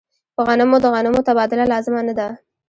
[0.35, 2.27] په غنمو د غنمو تبادله لازمه نه ده.